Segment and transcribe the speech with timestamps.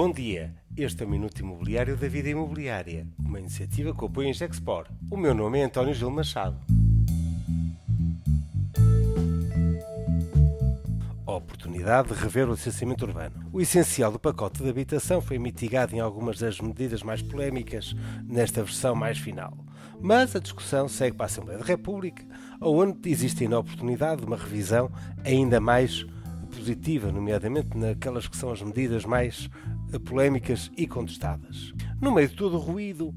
[0.00, 4.32] Bom dia, este é o Minuto Imobiliário da Vida Imobiliária, uma iniciativa que apoia a
[4.32, 4.86] Gexpor.
[5.10, 6.56] O meu nome é António Gil Machado.
[11.26, 13.44] A oportunidade de rever o licenciamento urbano.
[13.52, 17.92] O essencial do pacote de habitação foi mitigado em algumas das medidas mais polémicas
[18.22, 19.52] nesta versão mais final.
[20.00, 22.24] Mas a discussão segue para a Assembleia da República,
[22.60, 24.92] onde existe ainda a oportunidade de uma revisão
[25.24, 26.06] ainda mais
[26.48, 29.48] positiva, nomeadamente naquelas que são as medidas mais
[30.04, 31.72] polémicas e contestadas.
[32.00, 33.14] No meio de todo o ruído,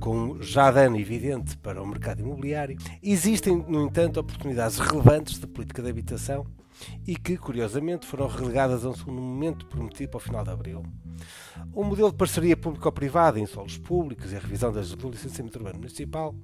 [0.00, 5.82] com já dano evidente para o mercado imobiliário, existem, no entanto, oportunidades relevantes de política
[5.82, 6.46] de habitação
[7.06, 10.82] e que, curiosamente, foram relegadas a um segundo momento prometido para o final de abril.
[11.72, 15.78] O modelo de parceria público-privada em solos públicos e a revisão das do licenciamento urbano
[15.78, 16.34] municipal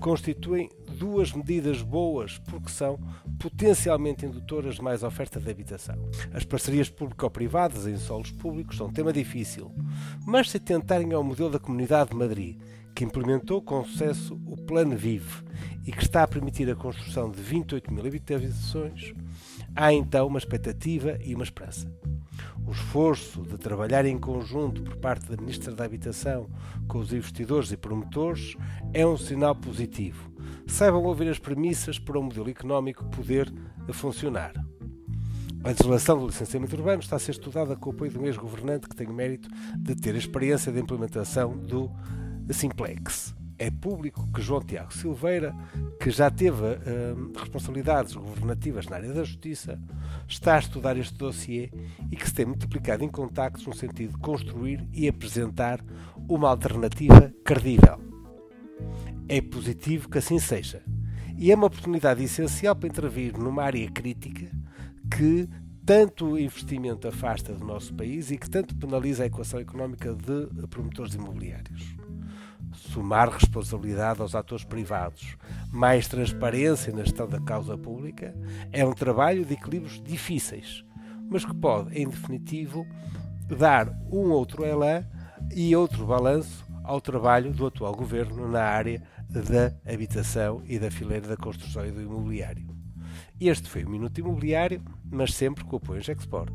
[0.00, 2.98] constituem duas medidas boas porque são
[3.38, 5.96] potencialmente indutoras de mais oferta de habitação.
[6.32, 9.72] As parcerias público-privadas em solos públicos são um tema difícil,
[10.26, 12.58] mas se tentarem ao modelo da Comunidade de Madrid,
[12.94, 15.44] que implementou com sucesso o Plano Vive
[15.86, 19.12] e que está a permitir a construção de 28 mil habitações,
[19.74, 21.86] há então uma expectativa e uma esperança.
[22.66, 26.48] O esforço de trabalhar em conjunto por parte da Ministra da Habitação
[26.88, 28.56] com os investidores e promotores
[28.92, 30.35] é um sinal positivo.
[30.66, 33.52] Saibam ouvir as premissas para um modelo económico poder
[33.92, 34.52] funcionar.
[35.64, 38.88] A legislação do licenciamento urbano está a ser estudada com o apoio de um ex-governante
[38.88, 41.90] que tem o mérito de ter a experiência da implementação do
[42.50, 45.54] Simplex é público que João Tiago Silveira,
[46.00, 49.80] que já teve uh, responsabilidades governativas na área da justiça,
[50.28, 51.70] está a estudar este dossiê
[52.10, 55.82] e que se tem multiplicado em contactos no sentido de construir e apresentar
[56.28, 58.05] uma alternativa credível.
[59.28, 60.82] É positivo que assim seja.
[61.36, 64.50] E é uma oportunidade essencial para intervir numa área crítica
[65.14, 65.48] que
[65.84, 71.14] tanto investimento afasta do nosso país e que tanto penaliza a equação económica de promotores
[71.14, 71.96] imobiliários.
[72.72, 75.36] Somar responsabilidade aos atores privados,
[75.70, 78.34] mais transparência na gestão da causa pública,
[78.72, 80.84] é um trabalho de equilíbrios difíceis,
[81.28, 82.86] mas que pode, em definitivo,
[83.48, 85.04] dar um outro elan
[85.54, 91.26] e outro balanço ao trabalho do atual governo na área da habitação e da fileira
[91.26, 92.66] da construção e do imobiliário.
[93.40, 94.80] Este foi o Minuto Imobiliário,
[95.10, 96.50] mas sempre com apoio Gexport.